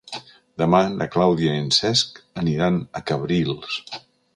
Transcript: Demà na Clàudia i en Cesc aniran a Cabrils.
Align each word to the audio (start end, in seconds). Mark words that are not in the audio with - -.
Demà 0.61 0.79
na 0.93 1.07
Clàudia 1.17 1.53
i 1.59 1.67
en 1.67 1.69
Cesc 1.81 2.21
aniran 2.45 2.85
a 3.01 3.07
Cabrils. 3.13 3.83